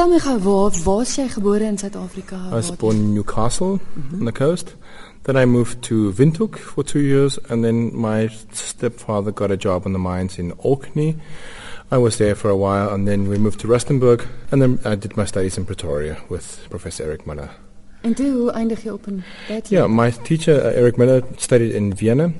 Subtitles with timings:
[0.00, 2.36] Vertel my gou waar waar's jy gebore in Suid-Afrika?
[2.50, 3.80] I was born in Newcastle
[4.14, 4.74] on the coast.
[5.24, 9.84] Then I moved to Windhoek for two years, and then my stepfather got a job
[9.84, 11.16] in the mines in Orkney.
[11.92, 14.94] I was there for a while, and then we moved to Rustenburg, and then I
[14.94, 17.50] did my studies in Pretoria with Professor Eric Muller.
[18.00, 19.04] Toe hoe eindig jy op?
[19.68, 22.32] Yeah, my teacher, uh, Eric Miller, studied in Vienna.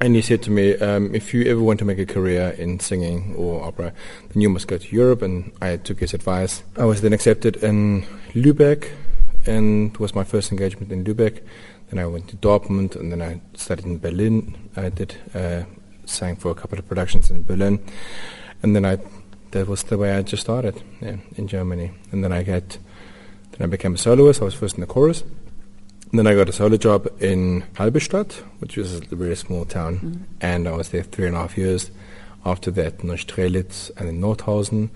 [0.00, 2.78] And he said to me, um, if you ever want to make a career in
[2.78, 3.92] singing or opera,
[4.32, 5.22] then you must go to Europe.
[5.22, 6.62] And I took his advice.
[6.76, 8.02] I was then accepted in
[8.32, 8.92] Lübeck,
[9.44, 11.42] and it was my first engagement in Lübeck.
[11.90, 14.70] Then I went to Dortmund, and then I studied in Berlin.
[14.76, 15.62] I did uh,
[16.04, 17.84] sang for a couple of productions in Berlin,
[18.62, 18.98] and then I
[19.50, 21.90] that was the way I just started yeah, in Germany.
[22.12, 22.78] And then I got
[23.52, 24.42] then I became a soloist.
[24.42, 25.24] I was first in the chorus.
[26.10, 30.26] And then I got a solo job in Halberstadt, which is a very small town,
[30.40, 31.90] and I was there three and a half years.
[32.46, 34.88] After that, Neustrelitz and in Nordhausen,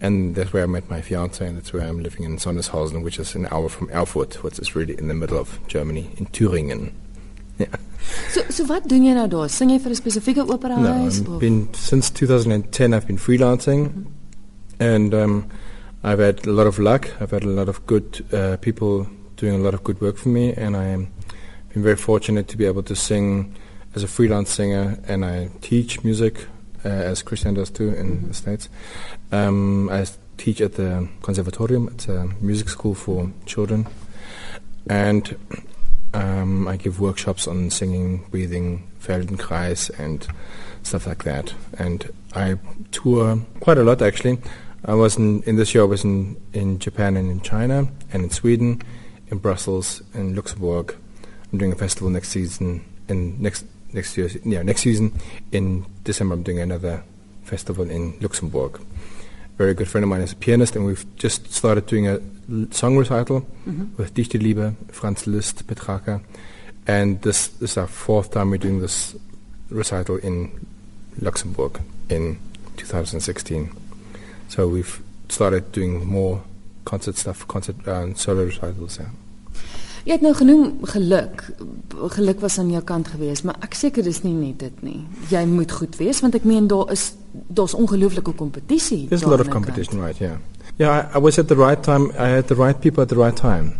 [0.00, 3.18] and that's where I met my fiance, and that's where I'm living in Sondershausen, which
[3.18, 6.92] is an hour from Erfurt, which is really in the middle of Germany, in Thüringen.
[7.58, 7.76] Yeah.
[8.30, 9.50] So so wat doen jy nou daar?
[9.50, 12.94] Sing jy vir 'n spesifieke No, I've been since 2010.
[12.94, 14.06] I've been freelancing,
[14.80, 15.44] and um,
[16.02, 17.10] I've had a lot of luck.
[17.20, 19.06] I've had a lot of good uh, people
[19.42, 21.12] doing a lot of good work for me, and I am
[21.70, 23.56] been very fortunate to be able to sing
[23.92, 26.46] as a freelance singer, and I teach music
[26.84, 28.68] uh, as Christian does too in the states.
[29.32, 31.88] Um, I teach at the Conservatorium.
[31.88, 33.88] It's a music school for children,
[34.88, 35.36] and
[36.14, 40.24] um, I give workshops on singing, breathing, Feldenkrais, and
[40.84, 41.52] stuff like that.
[41.76, 42.58] And I
[42.92, 44.38] tour quite a lot actually.
[44.84, 45.82] I was in, in this year.
[45.82, 48.82] I was in, in Japan and in China and in Sweden,
[49.32, 50.94] in Brussels, and Luxembourg.
[51.50, 52.84] I'm doing a festival next season.
[53.08, 55.18] In next next year, yeah, next season
[55.50, 57.02] in December, I'm doing another
[57.42, 58.76] festival in Luxembourg.
[58.76, 62.20] A Very good friend of mine is a pianist, and we've just started doing a
[62.70, 63.46] song recital
[63.96, 66.20] with Dichterliebe, Franz Liszt, Petrarca,
[66.86, 69.16] and this, this is our fourth time we're doing this
[69.70, 70.66] recital in
[71.20, 72.38] Luxembourg in
[72.76, 73.70] 2016.
[74.48, 76.42] So we've started doing more
[76.84, 78.98] concert stuff, concert uh, solo recitals.
[78.98, 79.06] Yeah.
[80.04, 81.44] Jy het nou genoem geluk.
[82.16, 85.00] Geluk was aan jou kant geweest, maar ek seker dis nie net dit nie.
[85.30, 89.06] Jy moet goed wees want ek meen daar is daar's ongelooflike kompetisie.
[89.08, 89.64] There's a lot of die kant.
[89.66, 90.18] competition, right?
[90.18, 90.36] Yeah,
[90.76, 90.90] yeah.
[91.14, 92.10] I, I was at the right time.
[92.18, 93.78] I had the right people at the right time,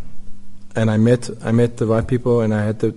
[0.76, 2.94] and I met I met the right people, and I had the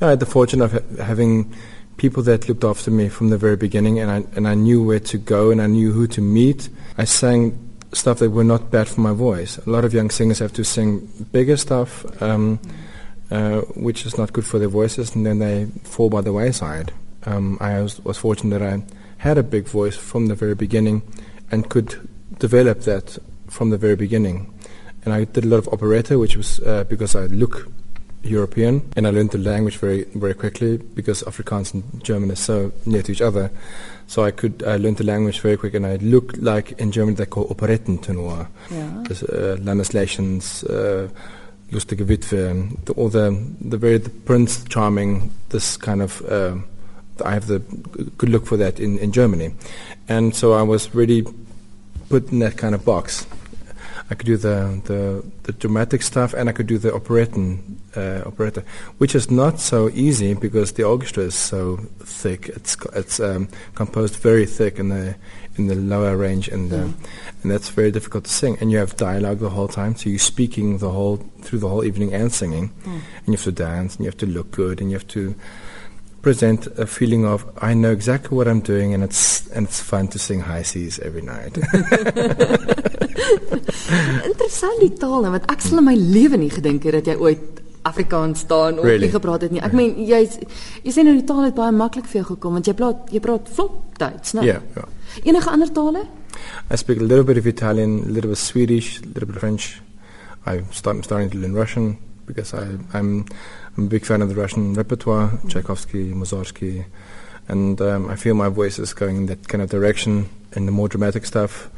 [0.00, 1.52] yeah, I had the fortune of ha- having
[1.96, 5.00] people that looked after me from the very beginning, and I and I knew where
[5.00, 6.68] to go, and I knew who to meet.
[6.96, 7.58] I sang
[7.92, 9.58] stuff that were not bad for my voice.
[9.58, 12.58] A lot of young singers have to sing bigger stuff, um,
[13.30, 16.92] uh, which is not good for their voices, and then they fall by the wayside.
[17.24, 18.82] Um, I was, was fortunate that I
[19.18, 21.02] had a big voice from the very beginning,
[21.50, 23.18] and could develop that
[23.48, 24.52] from the very beginning.
[25.04, 27.70] And I did a lot of operetta, which was uh, because I look
[28.22, 32.72] European, and I learned the language very very quickly because Afrikaans and German are so
[32.84, 33.50] near to each other.
[34.06, 37.14] So I could I learned the language very quick, and I looked like in German
[37.14, 38.48] they call operettentenor.
[39.08, 41.08] Dus, uh, Land des Lächelns, uh,
[41.70, 43.30] Lustige Witwe, the, all the,
[43.60, 46.56] the very the Prince Charming, this kind of, uh,
[47.24, 47.58] I have the
[48.16, 49.54] good look for that in, in Germany.
[50.08, 51.24] And so I was really
[52.08, 53.26] put in that kind of box.
[54.10, 58.26] I could do the, the, the dramatic stuff and I could do the operettan, uh,
[58.26, 58.64] operetta,
[58.96, 62.48] which is not so easy because the orchestra is so thick.
[62.48, 65.16] It's it's um, composed very thick in the
[65.56, 66.94] in the lower range and the,
[67.42, 68.56] and that's very difficult to sing.
[68.60, 71.84] And you have dialogue the whole time, so you're speaking the whole through the whole
[71.84, 74.90] evening and singing, and you have to dance and you have to look good and
[74.90, 75.34] you have to
[76.22, 80.08] present a feeling of I know exactly what I'm doing and it's and it's fun
[80.08, 81.56] to sing high seas every night.
[84.28, 87.16] Interessant die taal, nou, want ek sal in my lewe nie gedink het dat jy
[87.22, 89.06] ooit Afrikaans staan of Really?
[89.06, 89.62] nie gepraat het nie.
[89.64, 90.20] Ek meen jy
[90.84, 93.20] jy sê nou die taal het baie maklik vir jou gekom want jy praat jy
[93.24, 94.44] praat vlot Duits, né?
[94.46, 94.86] yeah, yeah.
[95.24, 96.04] Enige ander tale?
[96.70, 99.36] I speak a little bit of Italian, a little bit of Swedish, a little bit
[99.36, 99.80] of French.
[100.46, 103.24] I start, I'm starting to learn Russian because I, I'm,
[103.78, 106.84] I'm a big fan of the Russian repertoire, Tchaikovsky, Mussorgsky,
[107.46, 110.72] and um, I feel my voice is going in that kind of direction in the
[110.72, 111.70] more dramatic stuff.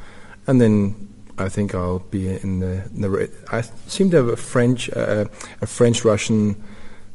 [0.47, 0.94] And then
[1.37, 5.26] I think I'll be in the, in the I seem to have a French, uh,
[5.61, 6.64] a French Russian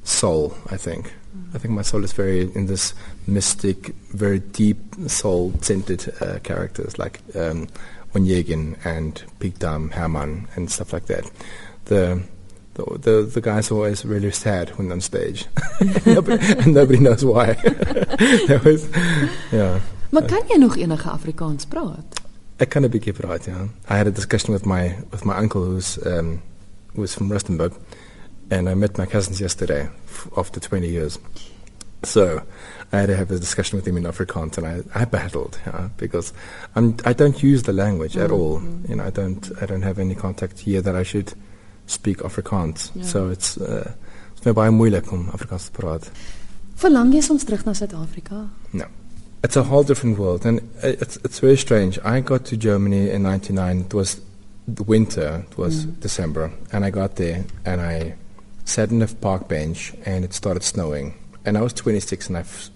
[0.04, 0.56] soul.
[0.70, 1.16] I think.
[1.56, 2.94] I think my soul is very in this
[3.26, 4.78] mystic, very deep
[5.08, 7.70] soul-centered uh, characters like um,
[8.14, 11.32] Onegin and Pique Dame, Herman, and stuff like that.
[11.86, 12.24] The
[12.76, 15.46] the, the, the guys are always really sad when on stage,
[16.06, 17.54] nobody, and nobody knows why.
[18.48, 18.88] That was-
[19.52, 19.80] yeah.
[20.12, 22.22] Maar kan jy nog enige Afrikaans praat?
[22.62, 23.46] I kind of became right.
[23.48, 26.42] Yeah, I had a discussion with my with my uncle who's um,
[26.96, 27.74] was from Rustenburg,
[28.50, 29.90] and I met my cousins yesterday
[30.38, 31.20] after 20 years.
[32.04, 32.42] So
[32.94, 35.90] I had to have a discussion with him in Afrikaans, and I, I battled yeah,
[35.98, 36.32] because
[36.76, 38.62] I'm, I don't use the language at all.
[38.88, 41.34] You know, I don't I don't have any contact here that I should
[41.86, 42.92] speak Afrikaans.
[42.94, 43.04] Ja.
[43.04, 43.86] So it's uh,
[44.36, 46.12] it's my baie moeilik om Afrikaans te praat.
[46.76, 48.50] Verlang jy soms terug na Suid-Afrika?
[48.72, 48.86] No.
[49.44, 52.00] It's a whole different world, and it's it's very strange.
[52.04, 53.80] I got to Germany in '99.
[53.86, 54.18] It was
[54.68, 55.46] the winter.
[55.52, 58.16] It was December, and I got there, and I
[58.64, 61.14] sat in a park bench, and it started snowing.
[61.46, 62.70] And I was 26, and I f-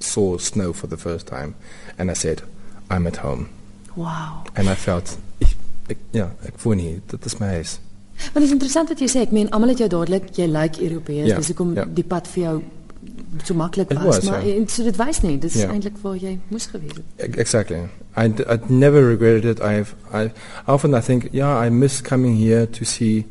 [0.00, 1.54] saw snow for the first time,
[1.98, 2.42] and I said,
[2.90, 3.46] "I'm at home."
[3.94, 4.42] Wow.
[4.56, 5.54] And I felt, ek,
[5.88, 7.00] ek, ja, ek woon hier.
[7.06, 7.78] Dit is my huis.
[8.18, 9.22] Want dit is interessant wat jy sê.
[9.26, 11.30] Ek meen almal het jou dadelik jy lyk like Europeërs.
[11.30, 11.84] Ja, Dis hoekom ja.
[11.84, 12.56] die pad vir jou
[13.44, 14.66] so maklik was, was, maar ja.
[14.66, 15.68] so dit wys nie, dis Ja.
[15.70, 17.36] eintlik waar jy moes gewees het.
[17.38, 17.88] Exactly.
[18.16, 19.60] I, I'd never regretted it.
[19.60, 20.30] I've, I
[20.66, 23.26] often I think, yeah, I miss coming here to see.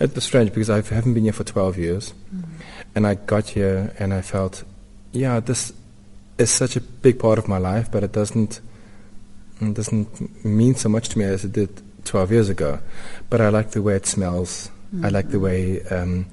[0.00, 2.62] It's strange because I haven't been here for 12 years, mm-hmm.
[2.94, 4.64] and I got here and I felt,
[5.12, 5.72] yeah, this
[6.36, 8.60] is such a big part of my life, but it doesn't
[9.60, 12.80] it doesn't mean so much to me as it did 12 years ago.
[13.30, 14.70] But I like the way it smells.
[15.02, 15.82] I like the way.
[15.84, 16.26] Um,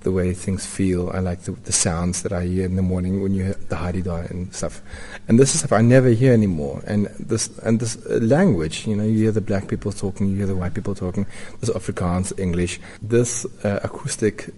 [0.00, 1.10] the way things feel.
[1.10, 3.76] I like the, the sounds that I hear in the morning when you hear the
[3.76, 4.80] hadeda and stuff.
[5.28, 6.82] And this is stuff I never hear anymore.
[6.86, 10.36] And this and this uh, language, you know, you hear the black people talking, you
[10.36, 11.26] hear the white people talking.
[11.60, 12.80] This Afrikaans, English.
[13.02, 14.50] This uh, acoustic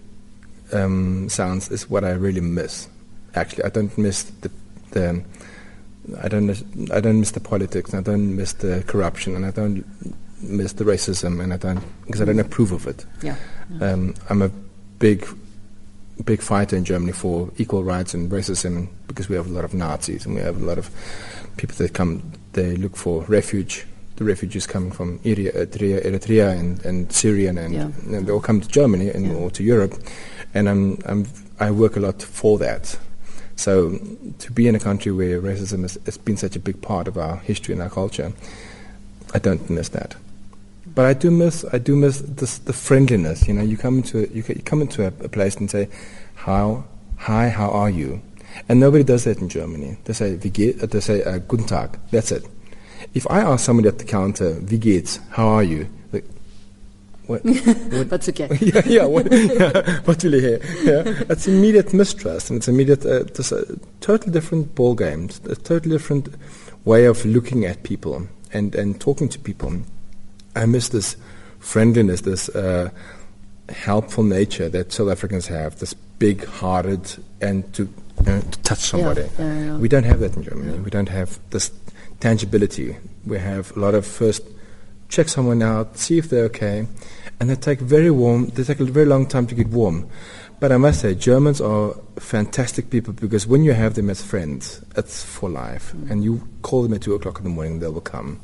[0.71, 2.87] um, sounds is what I really miss.
[3.35, 4.51] Actually, I don't miss the
[4.91, 5.23] the.
[6.21, 6.47] I don't.
[6.47, 7.93] miss- I don't miss the politics.
[7.93, 9.85] I don't miss the corruption, and I don't
[10.43, 13.05] miss the racism, and I don't because I don't approve of it.
[13.21, 13.35] Ja.
[13.81, 14.49] Um, I'm a
[14.99, 15.25] big,
[16.23, 19.73] big fighter in Germany for equal rights and racism because we have a lot of
[19.73, 20.89] Nazis and we have a lot of
[21.57, 22.21] people that come,
[22.53, 23.85] they look for refuge.
[24.15, 27.89] The refugees coming from Eritrea, Eritrea, Eritrea and, and Syria and, Yeah.
[28.05, 29.33] and they all come to Germany and, Yeah.
[29.33, 29.95] or to Europe.
[30.53, 31.25] And I'm, I'm,
[31.59, 32.95] I work a lot for that.
[33.55, 33.97] So
[34.39, 37.17] to be in a country where racism has, has been such a big part of
[37.17, 38.31] our history and our culture,
[39.33, 40.15] I don't miss that.
[40.95, 43.47] But I do miss I do miss this, the friendliness.
[43.47, 45.89] You know, you come into a, you, you come into a, a place and say,
[46.35, 46.85] "How,
[47.17, 48.21] hi, how are you?"
[48.69, 49.97] And nobody does that in Germany.
[50.03, 52.45] They say uh, They say uh, "Guten Tag." That's it.
[53.13, 55.87] If I ask somebody at the counter, "Wie geht's?" How are you?
[56.11, 56.25] Like,
[57.25, 57.43] what?
[57.45, 58.57] what Wat soek jy?
[58.61, 60.59] yeah, yeah, what, yeah, what will you hear?
[60.83, 63.65] Yeah, it's immediate mistrust, and it's immediate, uh, it's a
[64.01, 66.29] totally different ball game, It's a totally different
[66.85, 69.73] way of looking at people and, and talking to people.
[70.55, 71.15] I miss this
[71.59, 72.89] friendliness, this uh,
[73.69, 79.27] helpful nature that South Africans have, this big-hearted and to, you know, to touch somebody.
[79.39, 79.77] yeah, yeah.
[79.77, 80.79] We don't have that in Germany.
[80.79, 81.71] We don't have this
[82.19, 82.97] tangibility.
[83.25, 84.43] We have a lot of first
[85.09, 86.87] check someone out, see if they're okay,
[87.39, 88.47] and they take very warm.
[88.47, 90.09] They take a very long time to get warm.
[90.59, 94.81] But I must say, Germans are fantastic people because when you have them as friends,
[94.95, 98.01] it's for life, and you call them at two o'clock in the morning, they will
[98.01, 98.39] come.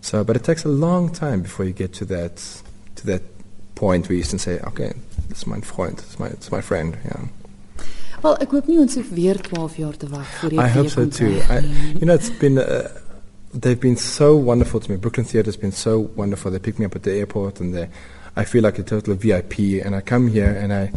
[0.00, 2.36] So, but it takes a long time before you get to that
[2.96, 3.22] to that
[3.74, 4.92] point where you can say, okay,
[5.28, 6.96] this is my friend, it's my it's my friend.
[7.04, 7.28] Yeah.
[8.22, 11.06] Wel, ek hoop nie ons hoef weer 12 jaar te wag jy I hope so
[11.06, 11.38] too.
[11.48, 11.60] I,
[11.94, 12.88] you know, it's been uh,
[13.54, 14.96] they've been so wonderful to me.
[14.96, 16.50] Brooklyn Theatre has been so wonderful.
[16.50, 17.88] They pick me up at the airport, and they,
[18.36, 19.84] I feel like a total VIP.
[19.84, 20.90] And I come here, and I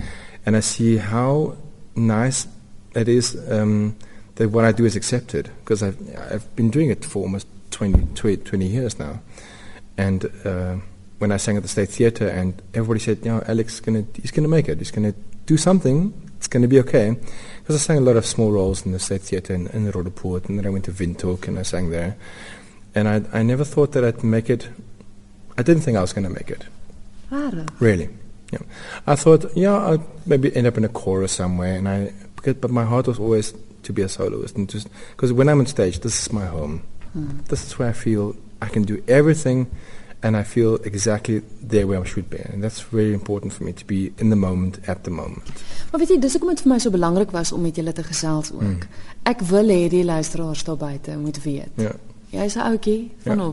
[0.46, 1.58] and I see how
[1.96, 2.48] nice
[2.96, 3.96] it is um,
[4.36, 5.98] that what I do is accepted because I've
[6.32, 9.22] I've been doing it for almost 20, 20, 20 years now.
[9.98, 10.78] And uh,
[11.20, 14.06] when I sang at the State Theatre, and everybody said, you know, Alex is gonna
[14.16, 14.78] he's gonna make it.
[14.80, 15.14] He's gonna
[15.46, 16.14] do something.
[16.38, 17.18] It's gonna be okay."
[17.60, 20.50] Because I sang a lot of small roles in the State Theatre in, in Roodepoort,
[20.50, 22.16] and then I went to Windhoek and I sang there.
[22.96, 24.70] And I I never thought that I'd make it.
[25.58, 26.66] I didn't think I was gonna make it.
[27.30, 27.66] Ware.
[27.80, 28.10] Really.
[28.52, 28.60] Yeah.
[29.08, 32.14] I thought, yeah, I'd maybe end up in a chorus somewhere, and I,
[32.44, 35.66] but my heart was always to be a soloist, and just because when I'm on
[35.66, 36.84] stage, this is my home.
[37.48, 39.68] This is where I feel I can do everything,
[40.22, 43.74] and I feel exactly there where I should be, and that's very important for me
[43.74, 45.44] to be in the moment at the moment.
[45.92, 48.04] Maar weet jy, dis hoekom dit vir my so belangrik was om met julle te
[48.04, 48.62] gesels ook.
[48.62, 48.78] Mm.
[49.24, 51.70] Ek wil hê die luisteraars daar buite moet weet.
[51.76, 51.94] Yeah.
[52.32, 53.44] Jy's 'n ouetjie van Ja.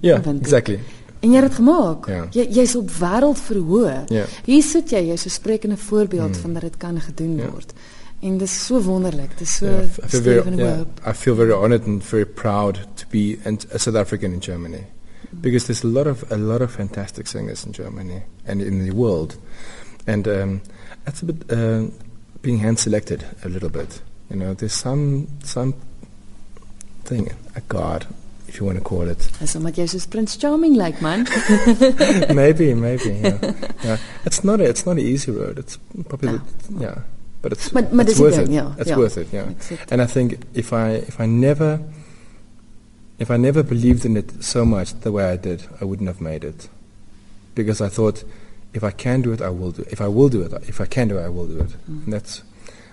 [0.00, 0.14] Yeah.
[0.16, 0.42] van Windhoek.
[0.46, 0.78] Exactly.
[1.20, 2.06] En jy het dit gemaak.
[2.06, 2.26] Ja.
[2.30, 4.08] Jy jy's op wêreld verhoog.
[4.08, 4.24] Ja.
[4.44, 6.40] Hier sit jy, jy's so sprekende voorbeeld Mm.
[6.42, 7.50] van dat dit kan gedoen Ja.
[7.50, 7.72] word.
[8.20, 9.36] En dis so wonderlik.
[9.38, 10.84] Dis so Yeah, I feel very, yeah.
[11.06, 14.84] I feel very honored and very proud to be a South African in Germany,
[15.40, 18.90] because there's a lot of a lot of fantastic singers in Germany and in the
[18.92, 19.36] world,
[20.06, 20.60] and um,
[21.04, 21.86] that's a bit uh,
[22.42, 24.00] being hand selected a little bit.
[24.30, 25.74] You know, there's some some
[27.04, 28.06] thing, a God
[28.48, 29.28] if you want to call it.
[29.38, 31.26] Dis omdat jy soos Prins Charming lyk, like, man.
[32.34, 33.10] maybe, maybe.
[33.22, 33.38] Yeah.
[33.84, 33.96] yeah.
[34.24, 34.60] It's not.
[34.60, 35.58] A, it's not an easy road.
[35.58, 36.40] It's probably No.
[36.68, 36.98] the, yeah,
[37.42, 38.52] but it's Maar- maar it's die worth it.
[38.52, 38.96] ja, it's ja.
[38.96, 39.26] worth it.
[39.30, 39.46] Yeah.
[39.90, 41.80] And I think if I if I never
[43.18, 46.20] if I never believed in it so much the way I did, I wouldn't have
[46.20, 46.68] made it.
[47.54, 48.24] Because I thought
[48.72, 49.88] if I can do it, I will do it.
[49.92, 51.74] If I will do it, if I can do it, I will do it.
[51.86, 52.42] And that's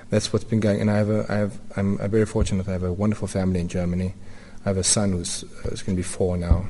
[0.10, 0.82] that's what's been going.
[0.82, 2.68] And I have a, I have I'm, I'm very fortunate.
[2.68, 4.14] I have a wonderful family in Germany.
[4.66, 6.66] I have a son who's who's going to be four now,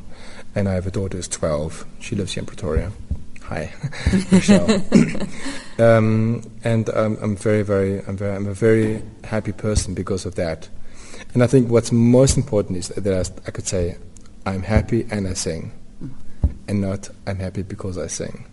[0.53, 1.85] and I have a daughter who's twelve.
[1.99, 2.91] She lives here in Pretoria.
[3.47, 3.71] Hi,
[4.31, 4.81] Michelle.
[5.77, 10.33] um, and um, I'm very, very, I'm very, I'm a very happy person because of
[10.33, 10.67] that.
[11.35, 13.97] And I think what's most important is that I, I could say,
[14.47, 15.71] I'm happy and I sing,
[16.67, 18.45] and not I'm happy because I sing.